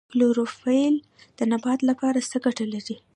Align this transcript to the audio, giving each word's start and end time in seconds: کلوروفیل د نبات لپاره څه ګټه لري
کلوروفیل 0.11 0.95
د 1.37 1.39
نبات 1.51 1.79
لپاره 1.89 2.19
څه 2.31 2.37
ګټه 2.45 2.65
لري 2.73 2.95